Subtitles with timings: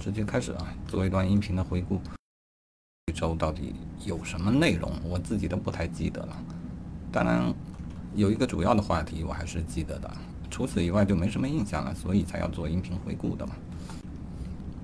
[0.00, 2.00] 直接开始啊，做一段音频的回顾。
[3.06, 3.74] 一周到底
[4.06, 6.36] 有什么内容，我自己都不太记得了。
[7.12, 7.52] 当然，
[8.14, 10.10] 有一个主要的话题我还是记得的，
[10.48, 13.52] 除此以外就没什么印象了，所以才要做音频回顾的嘛。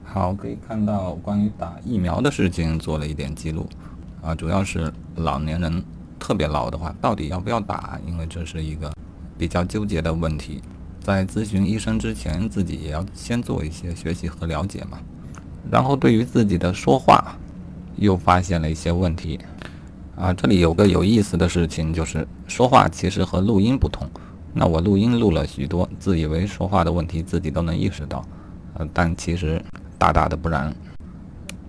[0.04, 3.66] 好，可以看到关于打疫苗的事情做了一点记录，
[4.20, 5.82] 啊，主要是老年人
[6.18, 7.98] 特别老的话，到底要不要打？
[8.06, 8.92] 因为这是一个
[9.38, 10.60] 比较纠结的问题。
[11.06, 14.98] 在咨询医生之前，自己也要先做一些学习和了解嘛。
[15.70, 17.38] 然后对于自己的说话，
[17.94, 19.38] 又发现了一些问题。
[20.16, 24.04] 啊，这里有个有意思的事情，就是说话其实和录音不同。
[24.52, 28.24] 那我录音录了许多，自以为说话的问题自己都能意识到，
[28.74, 29.62] 呃，但其实
[29.96, 30.74] 大大的不然。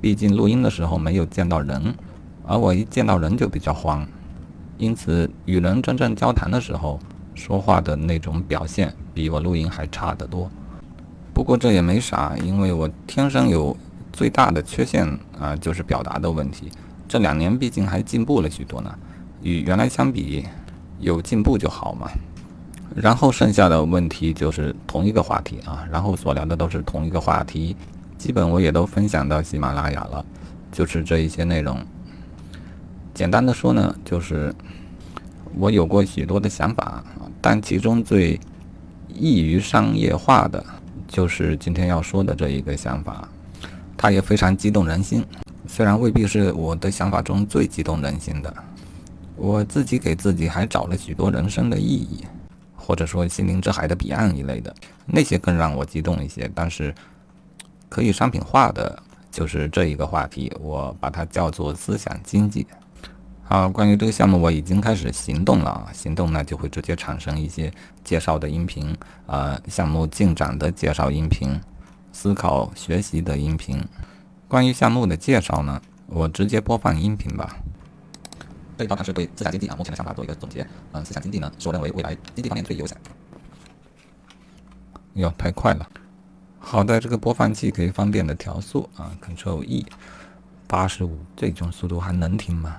[0.02, 1.94] 毕竟录音的时候没有见到人，
[2.44, 4.04] 而我一见到人就比较慌，
[4.80, 7.00] 因此与人真正交谈的时候。
[7.38, 10.50] 说话的那种表现比我录音还差得多，
[11.34, 13.78] 不过这也没啥，因为我天生有
[14.12, 15.08] 最大的缺陷
[15.40, 16.70] 啊，就是表达的问题。
[17.08, 18.94] 这两年毕竟还进步了许多呢，
[19.42, 20.46] 与原来相比
[21.00, 22.10] 有进步就好嘛。
[22.96, 27.76] 然后剩下的问题就是同一个话题啊，然后所聊的都是同一个话题，
[28.18, 30.26] 基本我也都分享到喜马拉雅了，
[30.72, 31.80] 就是这一些内容。
[33.14, 34.54] 简单的说呢，就是
[35.56, 37.04] 我有过许多的想法。
[37.40, 38.40] 但其中最
[39.08, 40.64] 易于商业化的，
[41.08, 43.28] 就是今天要说的这一个想法，
[43.96, 45.24] 它也非常激动人心。
[45.68, 48.54] 虽然未必是我的想法中最激动人心的，
[49.36, 52.26] 我自己给自己还找了许多人生的意义，
[52.76, 54.74] 或者说心灵之海的彼岸一类的，
[55.06, 56.50] 那些更让我激动一些。
[56.56, 56.94] 但是
[57.88, 62.66] 可以商品化的，就是这一个话题，我把它叫做思想经济。
[63.50, 65.90] 好，关于这个项目，我已经开始行动了。
[65.94, 67.72] 行动呢，就会直接产生一些
[68.04, 68.94] 介绍的音频，
[69.26, 71.58] 呃，项目进展的介绍音频，
[72.12, 73.82] 思考学习的音频。
[74.50, 77.56] 关于项目的介绍呢，我直接播放音频吧。
[78.78, 80.68] 这一条它是对思想经济啊目前的想法做一个总结。
[80.92, 82.98] 嗯，思想经济呢，是我认为未来经济方面最优先。
[85.14, 85.90] 哟，太快了。
[86.60, 89.86] 好的这个播放器可以方便的调速啊，Ctrl E，
[90.68, 92.76] 八十五，这种速度还能听吗？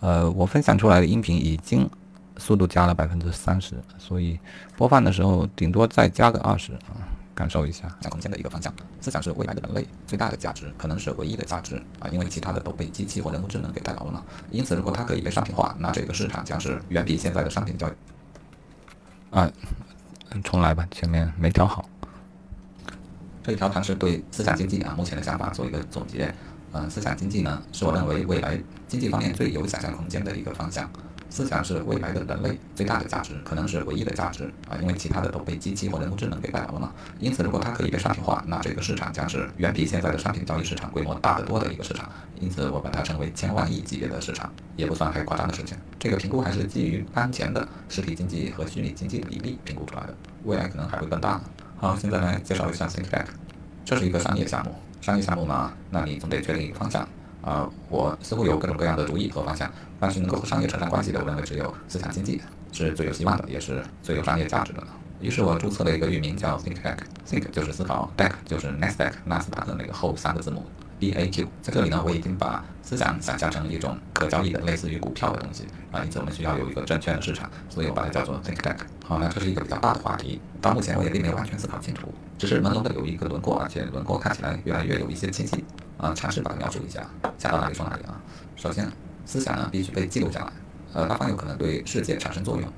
[0.00, 1.88] 呃，我分享出来的音频已经
[2.36, 4.38] 速度加了百分之三十，所以
[4.76, 7.00] 播放的时候顶多再加个二十啊，
[7.34, 8.72] 感受一下想空间的一个方向。
[9.00, 14.22] 思想是未来的人类最大的价值，可能是唯一的价值啊，因为其他的都被机器或人工智能给代劳了嘛。
[14.50, 17.92] 因此，如果它可以被商品化，那这个市场将是远比现在的商品交易。
[19.30, 19.50] 啊，
[20.44, 21.88] 重来吧，前面没调好。
[23.42, 26.34] 这一条谈是对思想经济啊目前的想法做一个总结。
[26.76, 30.88] 嗯，思想经济呢，是我认为未来经济方面最有想象空间的一个方向。
[31.28, 36.92] 思想是未来的人类最大的价值，可能是唯一的价值啊，因为其他的都被机器或人工智能给代劳了嘛。
[37.18, 42.10] 因此，如果它可以被商品化，那这个市场将是远比现在的商品交易市场规模大得多的一个市场。
[42.40, 45.76] 因此，我把它称为千万亿级别的市场，也不算太夸张的事情。
[45.98, 50.14] 这个评估还是基于当前的实体经济和虚拟经济比例评估出来的，
[50.44, 51.40] 未来可能还会更大。
[51.76, 53.26] 好，现在来介绍一下 ThinkBack，
[53.84, 54.74] 这是一个商业项目。
[55.00, 57.06] 商业项目嘛，那你总得确定一个方向
[57.42, 57.68] 啊。
[57.88, 59.70] 我似乎有各种各样的主意和方向，
[60.00, 62.40] 但是能够和商业扯上关系的，我认为只有思想经济
[62.72, 64.82] 是最有希望的，也是最有商业价值的。
[65.20, 70.64] 于是我注册了一个域名叫 ThinkBack，Think 就是思考，deck 就是 Nasdaq 纳斯达的那个后三个字母。
[70.98, 78.76] B A Q，在这里呢，我已经把思想想象成一种可交易的，类似于股票的东西啊，因此我们需要有一个证券的市场，所以我把它叫做 Think Back。
[79.04, 82.06] 好，那这是一个比较大的话题，到目前我也并没有完全思考清楚，
[82.38, 85.64] 只是朦胧的有一个轮廓，而且轮廓看起来越来越有一些清晰
[85.98, 87.04] 啊，尝试把它描述一下，
[87.36, 88.20] 想到哪里说哪里啊。
[88.54, 88.88] 首先，
[89.24, 90.52] 思想呢必须被记录下来，
[90.92, 92.72] 呃，它方有可能对世界产生作用，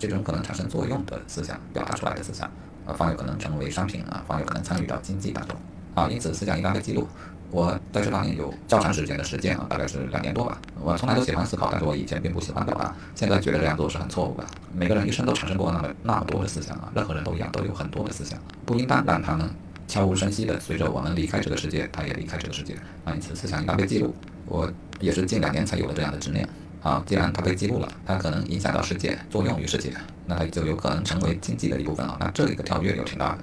[0.00, 2.50] 这种可能产生作用的思想，表达出来的思想，
[2.86, 5.56] 呃，方有可能成为商品啊，方有可能参与到经济当中
[5.94, 7.06] 啊，因此思想应该被记录。
[7.54, 10.60] 我在这方面有较长时间的实践啊，大概是两年多吧。
[10.82, 14.44] 我从来都喜欢思考，但是我以前并不喜欢表达，现在觉得这样做是很错误的。
[14.74, 19.48] 每个人一生都产生过那么那么多的思想啊，任何人都一样，都有很多的思想，不应当让他们
[19.86, 22.74] 悄无声息的随着我们离开这个世界，他也离开这个世界。
[23.04, 24.12] 啊，因此思想应当被记录。
[24.46, 24.68] 我
[24.98, 26.48] 也是近两年才有了这样的执念。
[26.82, 29.92] 啊，既然它被记录了，它可能影响到世界，作用于世界，
[30.26, 32.16] 那它就有可能成为经济的一部分啊。
[32.18, 33.38] 那这里的跳跃有挺大的。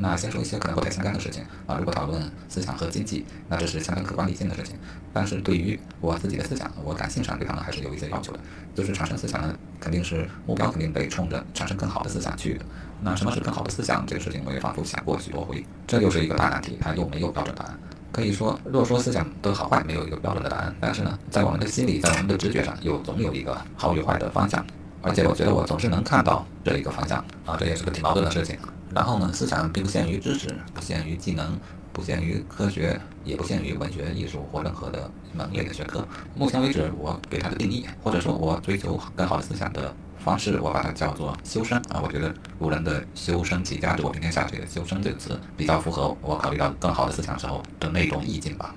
[0.00, 1.76] 那先说一些可能不太相干的事情啊。
[1.78, 4.74] 如果讨论思想和经济，那这是相当客观理性的事情。
[5.12, 8.40] 但是对于我自己的思想，我感性上对他们还是有一些要求的。
[8.74, 12.64] 就是产生思想呢，肯定是目标肯定得冲着产生更好的思想去的。
[13.02, 14.04] 那什么是更好的思想？
[14.06, 17.78] 这个事情我也反复想过许多回，这又是一个大难题，它又没有标准答案。
[18.12, 24.64] 可以说，若说思想的好坏没有一个标准的答案，但是呢，在我们的心里，在我们的直觉上，又总有一个好与坏的方向。
[25.02, 28.58] 而且我觉得我总是能看到这一个方向啊，这也是个挺矛盾的事情。
[28.94, 31.58] 然后呢，思想并不限于知识，不限于技能，
[31.92, 36.06] 不限于科学，也不限于文学、艺术或任何的门类的学科。
[36.34, 42.00] 目前为止，我给它的定义，或者说我追求更好的思想的方式，我把它叫做修身啊。
[42.02, 48.74] 我觉得古人的“修身齐家治国平天下”这个“修身”这个词比较符合我考虑到更好的思想时候的那种意境吧。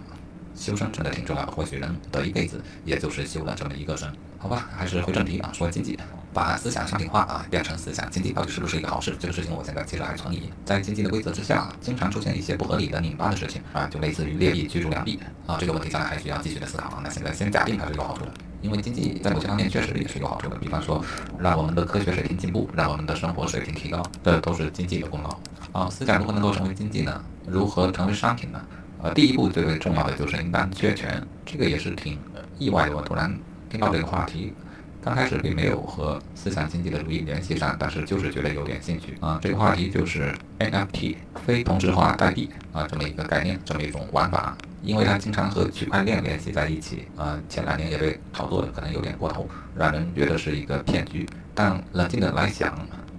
[0.56, 4.12] 修身真的挺重要，或许人的一辈子也就是修了这么一个身。
[4.38, 5.98] 好吧，还是回正题啊，说经济，
[6.34, 9.16] 把思想商品化啊，变成思想经济，到底是不是一个好事？
[9.18, 10.52] 这个事情我现在其实还存疑。
[10.66, 15.18] 在经济的规则之下，经常出现一些不合理的拧巴的事情啊，就类似于劣币驱逐良币
[15.48, 17.02] 啊，这个问题将来还需要继续的思考啊。
[17.02, 21.02] 那现在先假定它是有好处的，因为经济在某些方面确实也是有好处的，比方说
[21.40, 25.40] 让我们的科学水平进步，让我们的生活水平提高，这都是经济的功劳
[25.72, 25.90] 啊。
[25.90, 27.24] 思想如何能够成为经济呢？
[27.48, 28.62] 如何成为商品呢？
[29.04, 32.18] 呃，第一步最为重要的就是应当确权，这个也是挺
[32.58, 32.96] 意外的。
[32.96, 33.38] 我突然
[33.70, 34.54] 听到这个话题，
[35.02, 39.38] 刚开始并没有和思想经济的主义联系上，但是就是觉得有点兴趣啊。
[39.42, 47.38] 这个话题就是 NFT 非同质化代币啊，这么一个概念，这么一种玩法，因为它经常和区块链联系在一起啊。
[47.50, 49.46] 前两年也被炒作的可能有点过头，
[49.76, 51.28] 让人觉得是一个骗局。
[51.54, 52.74] 但冷静的来想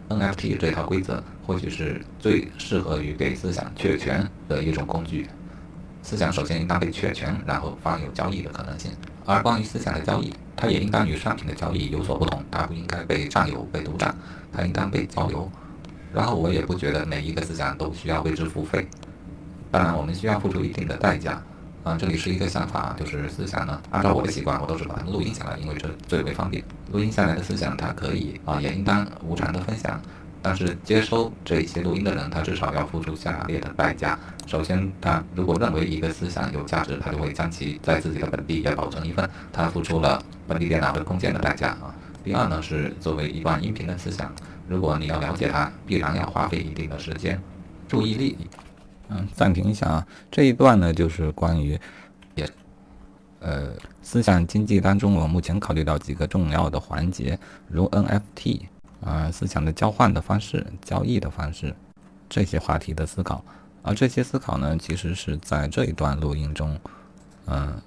[0.09, 5.29] ，NFT 这套规则或许是最适合于给思想确权的一种工具。
[6.05, 8.93] 思想首先应当被确权，然后方有交易的可能性。
[9.25, 12.45] 而关于思想的交易，它也应当与商品的交易有所不同。
[12.51, 14.15] 它不应该被占有、被独占，
[14.53, 15.51] 它应当被交流。
[16.13, 18.87] 然后我也不觉得每一个思想都需要为之付费。
[19.71, 21.43] 当然，我们需要付出一定的代价。
[21.85, 26.63] 啊，这里是一个想法，就是思想呢，按照我的习惯，我都是把它录音下来，因为这最为方便。
[26.93, 30.01] 录音下来的思想，它可以啊，也应当无偿的分享。
[30.45, 34.19] 但是接收这些录音的人，他至少要付出下列的代价。
[34.47, 41.95] 首先，他如果认为一个思想有价值，他就会将其在自己的本地也保存一份，他付出了本地电脑和空间的代价啊。
[42.23, 44.31] 第二呢，是作为一段音频的思想，
[44.69, 47.41] 如果你要了解它，必然要花费一定的时间、
[47.89, 48.37] 注意力。
[49.09, 51.81] 嗯，暂停一下啊，这一段呢就是关于
[52.35, 52.47] 也
[53.41, 58.61] 呃思想经济当中，我目前考虑到几个重要的环节，如 NFT。
[59.05, 61.75] 啊，思想的交换的方式、交易的方式，
[62.29, 63.45] 这些话题的思考，
[63.83, 66.75] 而这些思考呢，其实是在这一段录音中，
[67.47, 67.79] 嗯，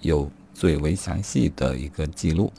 [0.00, 2.52] 有最为详细的一个记录。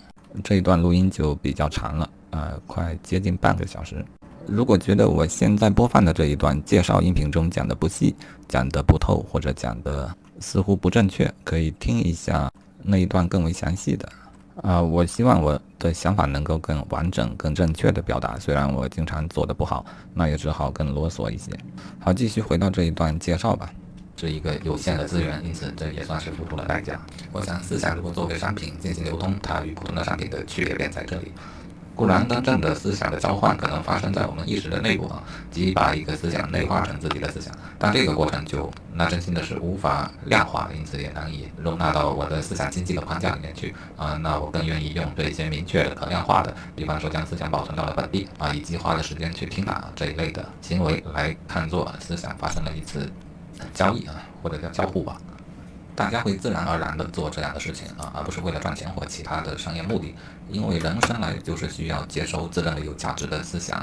[0.44, 4.06] 这一段录音就比较长了，呃，快接近半个小时。
[4.48, 8.16] 如果觉得我现在播放的这一段介绍音频中讲的不细、
[8.48, 14.12] 讲的不透，或者讲的似乎不正确，可以听一下那一段更为详细的。
[14.62, 18.38] 啊，我希望我的想法能够更完整、更正确的表达。
[18.38, 21.52] 虽然我经常做的不好，那也只好更啰嗦一些。
[22.00, 23.70] 好，继续回到这一段介绍吧。
[24.18, 27.00] 是一个有限的资源，因此这也算是付出了代价。
[27.32, 31.32] 我想，思想如果作为商品进行流通，它与普通的商品的区别便在这里。
[31.96, 35.22] 固然，真正的思想的交换可能发生在我们意识的内部啊，
[35.52, 44.18] 即把一个思想内化成自己的思想，但这个过程就那真心的是无法量化，因此也难以容纳到我的思想经济的框架里面去啊。
[44.24, 53.12] 那我更愿意用这些明确的、可量化的，比方说将思想保存到了本地啊，以及花了时间去听啊这一类的行为来看作思想发生了一次
[53.74, 55.18] 交易啊，或者叫交互吧。
[56.02, 60.16] 大家会自然而然的做这样的事情啊，而不是为了赚钱或其他的商业目的。
[60.50, 63.78] 因为人生来就是需要接收自认为有价值的思想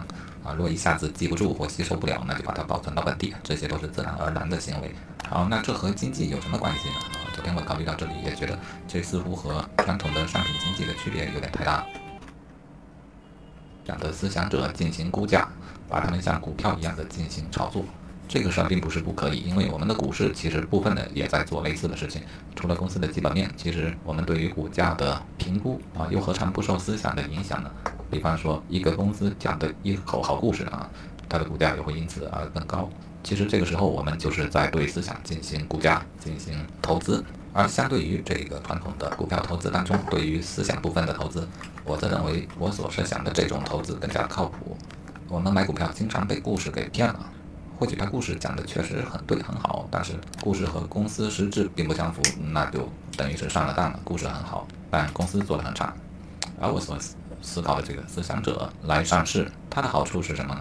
[0.45, 4.93] 啊，如果一下子记不住或吸收不了，那就把它保存到本地，这些都是自然而然的行为。
[5.31, 6.97] 好，那这和经济有什么关系呢？
[6.97, 11.87] 啊，昨天我考虑到这里，也觉得这似乎和传统的商品经济的区别有点太大。
[13.85, 15.49] 这样的思想者进行估价，
[15.89, 17.85] 把它们像股票一样的进行炒作。
[18.29, 22.21] 这个事儿并不是不可以，因为我们的股市其实部分的也在做类似的事情。
[22.55, 27.71] 除了公司的基本面，其实我们对于股价的评估啊，又何尝不受思想的影响呢？
[28.11, 30.89] 比方说，一个公司讲的一口好故事啊，
[31.27, 32.89] 它的股价也会因此而更高。
[33.25, 37.25] 其实这个时候，我们就是在对思想进行估价、进行投资。
[37.55, 41.49] 而相对于这个传统的股票投资当中，对于思想部分的投资，
[41.85, 44.77] 我则认为我所设想的这种投资更加靠谱。
[45.29, 47.33] 我们买股票经常被故事给骗了。
[47.79, 52.21] 或许他故事讲的确实很对很好，但是故事和公司实质并不相符，
[52.53, 54.01] 那就等于是上了当了。
[54.03, 55.95] 故事很好，但公司做的很差。
[56.61, 56.99] 而我所
[57.41, 60.61] 思考的这个思想者来上市，它的好处是什么呢？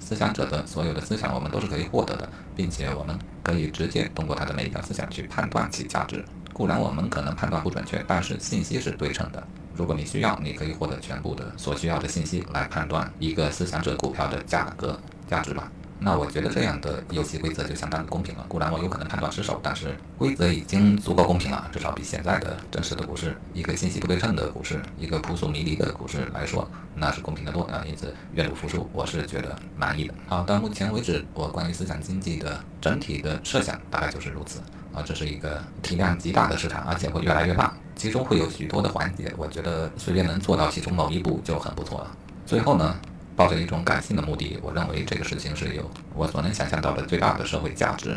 [0.00, 2.26] 思想者的所有的思想我们都是可以获得的，
[2.56, 6.24] 并且我们可以直接通过他的每一条思想去判断其价值。
[6.54, 9.46] 固然我们可能判断不准确，但是信息是对称的。
[9.76, 15.70] 如果你需要，你可以获得全部的所需要的信息来判断一个思想者股票的价格价值吧。
[16.00, 18.44] 那我觉得这样的游戏规则就相当的公平了。
[18.48, 27.84] 固然我有可能判断失手，但是规则已经足够公平了，至少比现在的真实的股市、一个信息不对称的股市、一个扑朔迷离的股市来说，那是公平的多啊。
[27.86, 30.14] 因此，愿赌服输，我是觉得满意的。
[30.28, 34.60] 好，到目前为止，我关于思想经济的整体的设想大概就是如此
[34.94, 35.02] 啊。
[35.04, 42.10] 这是一个体量极大的市场，而且会越来越大，其中会有许多的环节，我觉得随便能做到其中某一步就很不错了。
[42.46, 42.94] 最后呢？
[43.38, 48.10] 抱着一种感性的目的，我认为这个事情是有我所能想象到的最大的社会价值，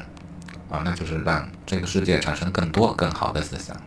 [0.67, 3.79] 啊，那就是让这个世界产生更多更好的思想。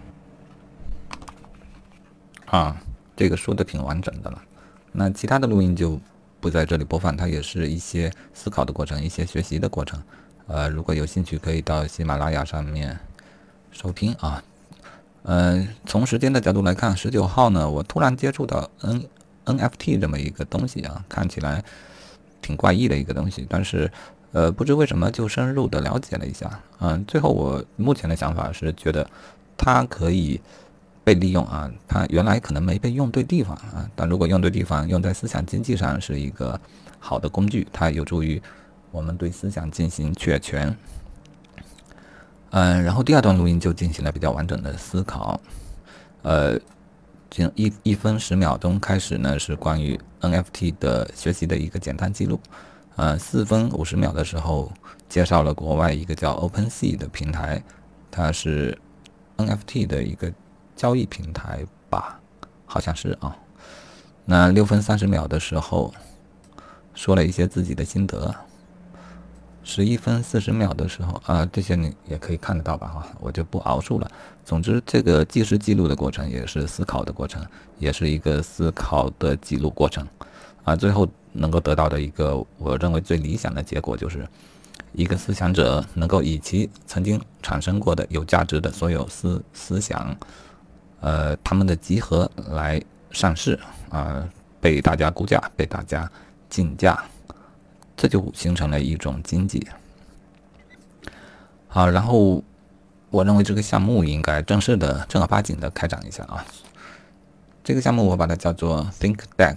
[2.47, 2.77] 啊，
[3.17, 4.41] 这个说的挺完整的了。
[4.93, 6.01] 那其他的录音就
[6.39, 10.01] 不在这里播放，它也是一些思考的过程，一些学习的过程。
[10.47, 12.97] 呃，如果有兴趣，可以到喜马拉雅上面
[13.73, 14.41] 收听啊。
[15.25, 19.09] 嗯，从时间的角度来看，十九号呢，我突然接触到 N。
[19.45, 21.63] NFT 这么一个东西啊，看起来
[22.41, 23.91] 挺怪异的一个东西，但是
[24.33, 29.09] 呃，不知为什么就深入的了解了一下，嗯，最后我目前的想法是觉得
[29.57, 30.41] 它可以
[31.05, 36.61] 被利用啊，它原来可能没被用对地方啊，但如果用对地方，用在思想经济上是一个
[36.99, 38.43] 好的工具，它有助于
[38.91, 40.77] 我们对思想进行确权。
[42.51, 45.41] 嗯，然后第二段录音就进行了比较完整的思考，
[46.23, 46.59] 呃。
[47.55, 52.39] 一一分十秒钟开始呢，是关于 NFT 的学习的一个简单记录。
[52.97, 54.73] 呃，四分五十秒的时候
[55.09, 57.61] 介绍了国外一个叫 OpenSea 的平台，
[58.11, 58.79] 它是
[59.37, 60.33] NFT 的一个
[60.77, 62.21] 交易平台吧，
[62.67, 63.37] 好像是啊。
[64.25, 65.93] 那六分三十秒的时候
[66.95, 68.33] 说了一些自己的心得。
[69.65, 72.87] 十一分四十秒的时候啊，这些你也可以看得到吧？
[72.87, 74.11] 哈，我就不熬述了。
[74.45, 77.43] 总之，这个计时记录的过程也是思考的过程，
[77.79, 80.07] 也是一个思考的记录过程。
[80.65, 84.29] 啊，最后能够得到的一个我认为最理想的结果，就是
[84.93, 90.15] 一个思想者能够以其曾经产生过的有价值的所有思思想，
[91.01, 92.81] 呃，他们的集合来
[93.11, 94.29] 上市啊，
[94.61, 96.11] 被大家估价，被大家
[96.51, 97.03] 竞价。
[97.97, 99.67] 这就形成了一种经济。
[101.69, 102.43] 好，然后
[103.11, 106.45] 我认为这个项目应该正式的、正儿八经的开展一下啊。
[107.63, 109.57] 这个项目我把它叫做 Think Deck，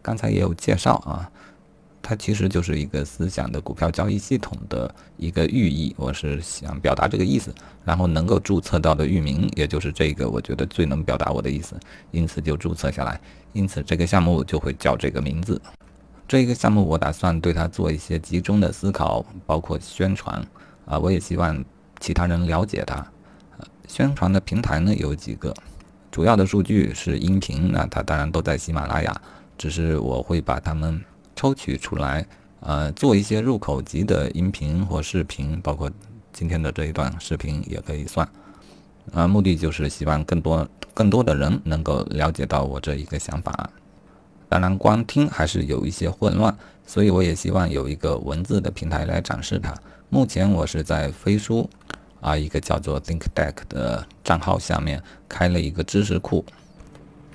[0.00, 1.30] 刚才也有介绍啊。
[2.02, 7.54] 它其实就是一个思想的股票交易系统的一个寓意，我是想表达这个意思。
[7.84, 11.78] 然后能够注册到的域名，也就是这个，我觉得最能表达我的意思，
[12.10, 13.20] 因此就注册下来。
[13.52, 15.60] 因此这个项目就会叫这个名字。
[16.30, 20.40] 这一个项目我打算对它做一些集中的思考，包括宣传
[20.86, 21.64] 啊，我也希望
[21.98, 23.04] 其他人了解它。
[23.88, 25.52] 宣传的平台呢有几个，
[26.08, 29.12] 主要的数据是音频，那它当然都在喜马拉雅，
[29.58, 32.24] 只是我会把它们抽取出来，
[32.60, 35.90] 呃，做一些入口级的音频或视频，包括
[36.32, 38.28] 今天的这一段视频也可以算。
[39.12, 43.68] 啊，目的就是希望更多更多的人能够了解到我这一个想法。
[44.50, 46.52] 当然，光听还是有一些混乱，
[46.84, 49.72] 所以我也希望有一个文字的平台来展示它。
[50.08, 51.70] 目前我是在飞书
[52.20, 56.44] 啊，一个叫做 ThinkDeck 的账号下面开了一个知识库。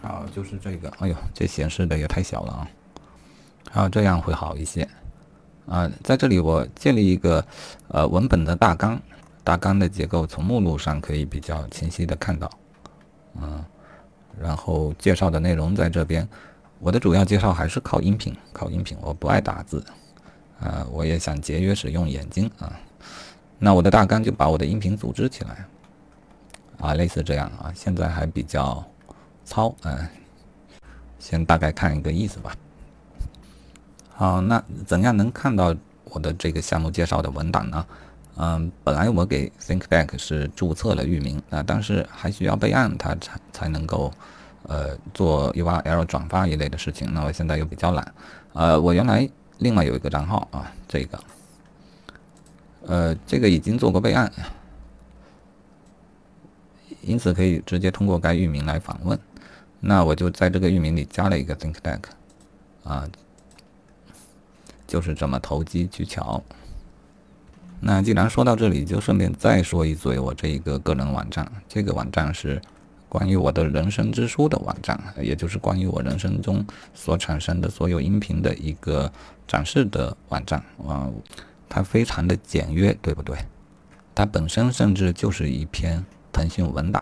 [0.02, 0.90] 好，就是这个。
[1.00, 2.68] 哎呦，这显示的也太小了啊！
[3.72, 4.86] 好，这样会好一些。
[5.68, 7.42] 啊，在这里我建立一个
[7.88, 9.02] 呃文本的大纲，
[9.42, 12.52] 大纲的结构从目录上可以比较清晰的看到。
[13.42, 13.64] 嗯，
[14.38, 16.28] 然后介绍的内容在这边。
[16.80, 18.98] 我的主要介绍还是靠音频，靠音频。
[19.02, 19.84] 我不爱打字，
[20.60, 22.72] 啊，我也想节约使用眼睛啊。
[23.58, 25.66] 那我的大纲就把我的音频组织起来，
[26.80, 27.72] 啊，类似这样啊。
[27.74, 28.86] 现在还比较
[29.46, 30.08] 糙，嗯，
[31.18, 32.56] 先大概看一个意思吧。
[34.14, 37.86] 好，那怎样能看到我的这个项目介绍的文档呢？
[38.38, 44.14] 嗯，本来我给 ThinkDeck 是注册了域名啊，但是还需要备案，它才才能够。
[44.68, 48.14] 呃，做 URL 转发一类的事情，那我现在又比较懒。
[48.54, 49.30] 呃，我原来
[49.60, 51.20] 另外有一个账号啊，这个，
[52.88, 54.32] 呃，这个已经做过备案，
[57.02, 59.20] 因此可以直接通过该域名来访问。
[59.80, 62.02] 那我就在这个域名里加了一个 ThinkDeck，
[62.84, 63.08] 啊，
[64.88, 66.42] 就是这么投机取巧。
[67.82, 72.60] 那既然说到这里，就顺便再说一嘴我这一个个人网站，这个网站是。
[73.16, 79.10] 关于我的人生之书的网站，也就是关于我人生中所产生的所有音频的一个
[79.48, 81.10] 展示的网站啊，
[81.70, 83.38] 它非常的简约，对不对？
[84.14, 87.02] 它本身甚至就是一篇腾讯文档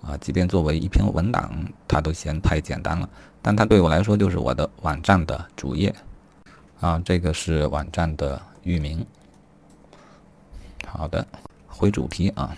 [0.00, 1.52] 啊，即便作为一篇文档，
[1.86, 3.06] 它都嫌太简单了。
[3.42, 5.94] 但它对我来说就是我的网站的主页
[6.80, 9.04] 啊，这个是网站的域名。
[10.86, 11.26] 好的，
[11.66, 12.56] 回主题啊，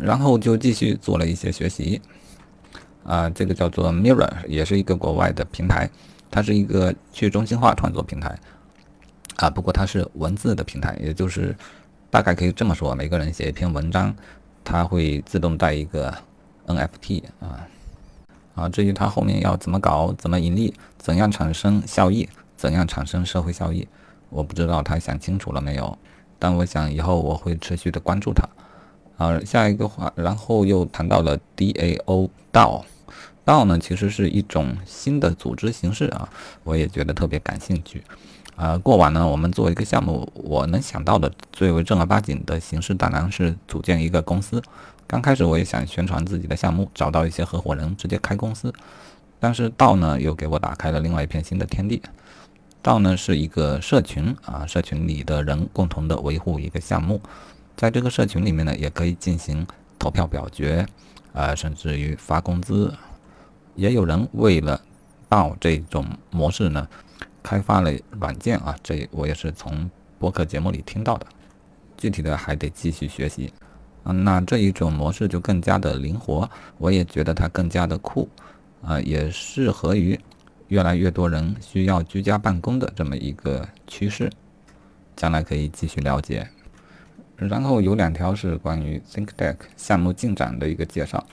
[0.00, 2.00] 然后就继续做了一些学习。
[3.04, 5.88] 啊，这个叫做 Mirror，也是一个国外的平台，
[6.30, 8.38] 它是一个去中心化创作平台。
[9.36, 11.56] 啊，不过它是文字的平台，也就是
[12.10, 14.14] 大概可以这么说，每个人写一篇文章，
[14.62, 16.14] 它会自动带一个
[16.66, 17.66] NFT 啊。
[18.54, 23.88] 啊，至于它后面要怎么搞、怎么盈利、怎样产生效益、怎样产生社会效益，
[24.28, 25.98] 我不知道他想清楚了没有。
[26.38, 28.46] 但我想以后我会持续的关注它。
[29.20, 32.82] 啊，下一个话，然后又谈到了 DAO 道，
[33.44, 36.26] 道呢其实是一种新的组织形式啊，
[36.64, 38.02] 我也觉得特别感兴趣。
[38.56, 44.62] 啊，过往呢，我们做一个项目，我能想到的最为正儿八经的形式，当然是组建一个公司。
[45.06, 48.72] 刚开始我也想宣传自己的项目，找到一些合伙人，直接开公司。
[49.38, 52.00] 但是道呢，又给我打开了另外一片新的天地。
[52.80, 57.20] 道呢是一个社群啊，社群里的人共同的维护一个项目。
[57.80, 59.66] 在这个社群里面呢，也可以进行
[59.98, 60.86] 投票表决，
[61.32, 62.92] 啊，甚至于发工资。
[63.74, 64.78] 也有人为了
[65.30, 66.86] 到这种模式呢，
[67.42, 71.26] 开发了软件啊，这我也是从播客节目里听到的。
[71.96, 73.50] 具体的还得继续学习。
[74.04, 76.46] 嗯，那这一种模式就更加的灵活，
[76.76, 78.28] 我也觉得它更加的酷，
[78.82, 80.20] 啊，也适合于
[80.68, 84.30] 越来越多人需要居家办公的这么一个趋势。
[85.16, 86.46] 将来可以继续了解。
[87.48, 91.24] 然后有两条是关于 ThinkDeck 项目进展的一个介绍，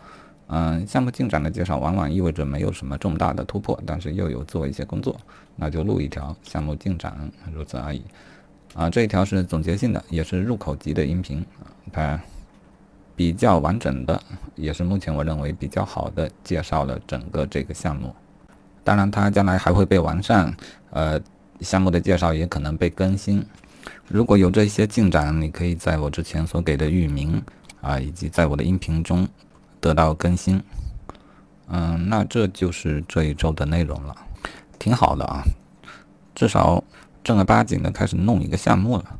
[0.47, 5.15] 嗯，项目进展的介绍往往意味着没有什么重大的突破，但是又有做一些工作，
[5.55, 8.01] 那就录一条项目进展，如此而已。
[8.73, 11.45] 啊，这一条是总结性的，也是入口级的音频，
[11.91, 12.19] 它
[13.15, 14.21] 比较完整的，
[14.55, 18.13] 也是目前我认为比较好的介绍了整个这个项目。
[18.83, 20.55] 当然，它将来还会被完善，
[20.91, 21.19] 呃，
[21.59, 23.43] 项目的介绍也可能被更新。
[24.07, 27.41] 如果有这些进展，你可以在我之前所给的域名
[27.81, 29.27] 啊，以及在我的音频中
[29.79, 30.61] 得到更新。
[31.69, 34.15] 嗯，那这就是这一周的内容了，
[34.79, 35.43] 挺好的啊，
[36.33, 36.83] 至少
[37.23, 39.19] 正儿八经的开始弄一个项目了。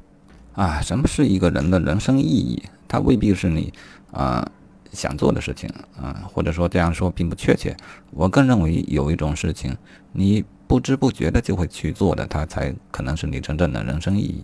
[0.53, 2.63] 啊，什么是一个人的人生意义？
[2.87, 3.73] 它未必是你
[4.11, 4.49] 啊
[4.93, 5.69] 想做的事情
[6.01, 7.75] 啊，或者说这样说并不确切。
[8.11, 9.75] 我更认为有一种事情，
[10.13, 14.43] 你不知不觉的就会去做的，它才可能是你真正的人生意义。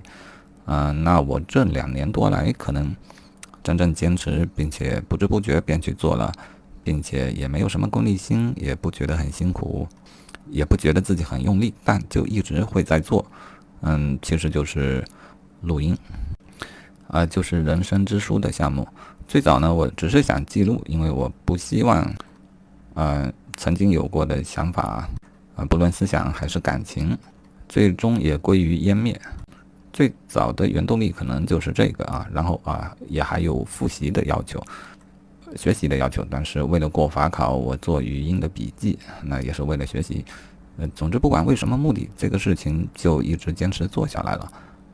[0.65, 2.95] 嗯，那我这两年多来，可能
[3.61, 6.31] 真正坚持，并且不知不觉便去做了，
[6.83, 9.85] 并且也没有什么功利心，也不觉得很辛苦，
[10.49, 13.25] 也不觉得自己很用力，但就一直会在做。
[13.81, 15.03] 嗯，其实就是
[15.63, 15.97] 录音，
[17.09, 18.87] 啊，就是人生之书的项目。
[19.27, 22.09] 最早呢，我只是想记录，因为我不希望，
[22.93, 25.09] 呃，曾经有过的想法，
[25.55, 27.17] 啊，不论思想还是感情，
[27.69, 29.19] 最终也归于湮灭。
[29.91, 34.59] 最早的原动力可能就是这个啊，然后啊也还有复习的要求，
[35.55, 36.25] 学习的要求。
[36.29, 40.25] 但是为了过法考，我做语音的笔记，那也是为了学习。
[40.77, 44.51] 呃，总之不管为什么目的，这个事情就一直坚持做下来了。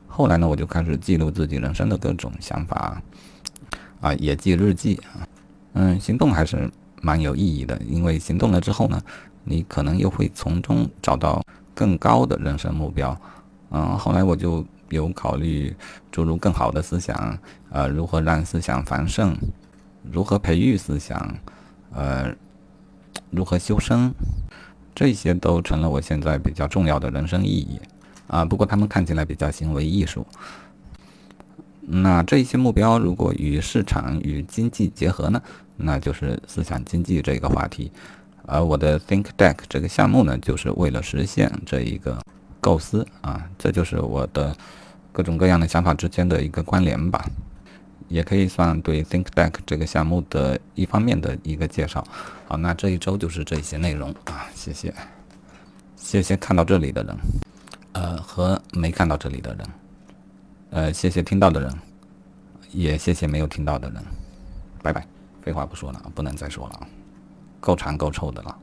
[0.07, 3.01] 后来呢，我就开始记录自己人生的各种想法，
[4.01, 5.23] 啊，也记日记啊。
[5.75, 6.69] 嗯，行动还是
[7.01, 9.01] 蛮有意义的，因为行动了之后呢，
[9.43, 11.41] 你可能又会从中找到
[11.73, 13.19] 更高的人生目标。
[13.71, 14.65] 嗯，后来我就。
[14.91, 15.71] 有考虑
[16.11, 17.37] 注入更好的思想，
[17.69, 19.37] 呃，如何让思想繁盛，
[20.01, 21.35] 如何培育思想，
[21.93, 22.33] 呃，
[23.29, 24.11] 如何修身，
[24.95, 27.79] 这些都成了我现在比较重要的人生意义
[28.25, 28.43] 啊。
[28.43, 30.25] 不过他们看起来比较行为艺术。
[31.81, 35.39] 那这些目标如果与市场与经济结合呢？
[35.77, 37.91] 那就是思想经济这个话题。
[38.49, 42.19] 而我的 Think Deck 这个项目呢，就是为了实现这一个。
[42.61, 44.53] 构思啊，这就是我的
[45.13, 47.25] 各种各样的想法之间的一个关联吧，
[48.09, 52.05] 也可以算对 ThinkDeck 这个项目的一方面的一个介绍。
[52.49, 54.93] 好，那这一周就是这些内容啊，谢谢，
[55.95, 57.17] 谢谢看到这里的人，
[57.93, 59.67] 呃，和没看到这里的人，
[60.71, 61.73] 呃，谢谢听到的人，
[62.73, 64.03] 也谢谢没有听到的人，
[64.83, 65.07] 拜拜，
[65.41, 66.87] 废话不说了，不能再说了啊，
[67.59, 68.57] 够长够臭的了。